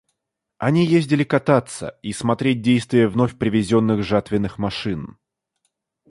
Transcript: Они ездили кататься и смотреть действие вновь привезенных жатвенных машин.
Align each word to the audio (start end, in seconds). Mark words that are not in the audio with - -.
Они 0.57 0.83
ездили 0.83 1.23
кататься 1.23 1.99
и 2.01 2.11
смотреть 2.11 2.63
действие 2.63 3.07
вновь 3.07 3.37
привезенных 3.37 4.01
жатвенных 4.01 4.57
машин. 4.57 5.19